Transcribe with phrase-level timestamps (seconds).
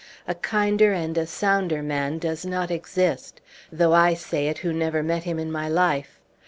[0.27, 3.39] A kinder and a sounder man does not exist,
[3.71, 6.19] though I say it who never met him in my life.